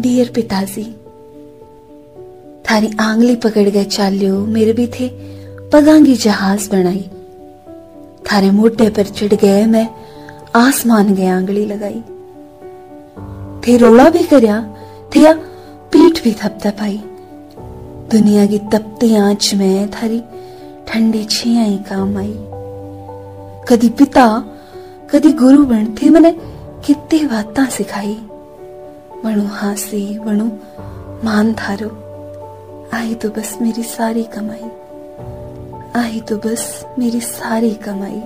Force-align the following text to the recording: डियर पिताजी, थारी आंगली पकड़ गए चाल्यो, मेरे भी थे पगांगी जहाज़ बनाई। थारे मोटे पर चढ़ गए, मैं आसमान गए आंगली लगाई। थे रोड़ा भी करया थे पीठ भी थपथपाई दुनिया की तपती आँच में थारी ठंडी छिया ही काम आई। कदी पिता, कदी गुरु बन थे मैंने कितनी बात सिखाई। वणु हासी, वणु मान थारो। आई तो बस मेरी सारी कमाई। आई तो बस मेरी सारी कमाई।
डियर 0.00 0.30
पिताजी, 0.34 0.84
थारी 2.64 2.90
आंगली 3.00 3.36
पकड़ 3.36 3.68
गए 3.68 3.84
चाल्यो, 3.84 4.38
मेरे 4.46 4.72
भी 4.72 4.86
थे 4.86 5.08
पगांगी 5.72 6.14
जहाज़ 6.16 6.70
बनाई। 6.70 7.04
थारे 8.26 8.50
मोटे 8.50 8.88
पर 8.90 9.06
चढ़ 9.06 9.34
गए, 9.34 9.64
मैं 9.66 9.88
आसमान 10.54 11.14
गए 11.14 11.26
आंगली 11.26 11.66
लगाई। 11.66 12.02
थे 13.60 13.76
रोड़ा 13.76 14.08
भी 14.10 14.22
करया 14.22 14.60
थे 15.16 15.32
पीठ 15.92 16.22
भी 16.24 16.32
थपथपाई 16.32 17.00
दुनिया 18.12 18.46
की 18.46 18.58
तपती 18.58 19.14
आँच 19.16 19.54
में 19.54 19.90
थारी 19.90 20.22
ठंडी 20.88 21.24
छिया 21.24 21.62
ही 21.62 21.78
काम 21.78 22.16
आई। 22.18 22.34
कदी 23.68 23.88
पिता, 23.88 24.26
कदी 25.10 25.32
गुरु 25.32 25.64
बन 25.64 25.94
थे 25.94 26.10
मैंने 26.10 26.32
कितनी 26.86 27.24
बात 27.26 27.60
सिखाई। 27.70 28.18
वणु 29.26 29.46
हासी, 29.46 30.18
वणु 30.18 30.44
मान 31.24 31.54
थारो। 31.54 31.88
आई 32.94 33.14
तो 33.14 33.30
बस 33.30 33.58
मेरी 33.60 33.82
सारी 33.82 34.22
कमाई। 34.22 34.70
आई 36.00 36.20
तो 36.20 36.36
बस 36.36 36.86
मेरी 36.98 37.20
सारी 37.20 37.74
कमाई। 37.74 38.22